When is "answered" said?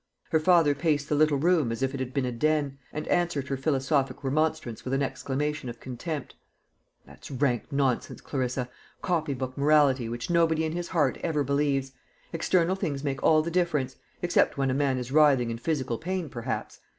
3.07-3.49